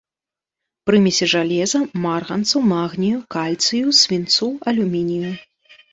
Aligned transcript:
Прымесі 0.89 1.25
жалеза, 1.33 1.81
марганцу, 2.05 2.57
магнію, 2.73 3.17
кальцыю, 3.35 3.85
свінцу, 4.03 4.47
алюмінію. 4.73 5.31